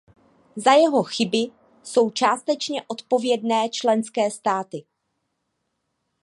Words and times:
Za 0.55 0.71
jeho 0.73 1.03
chyby 1.03 1.47
jsou 1.83 2.09
částečně 2.09 2.81
odpovědné 2.87 3.69
členské 3.69 4.31
státy. 4.31 4.85